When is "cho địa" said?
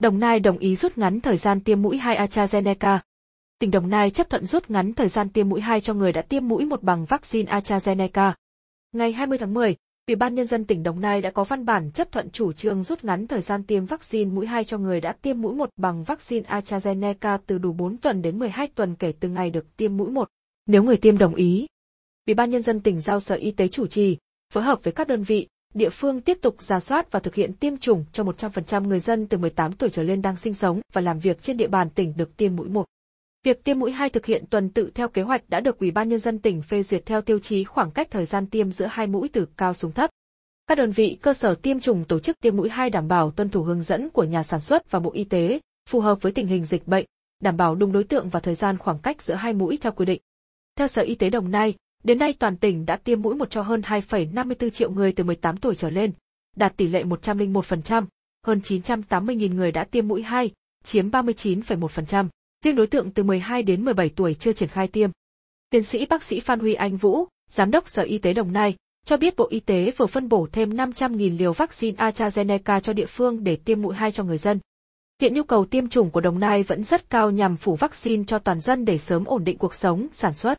72.80-73.06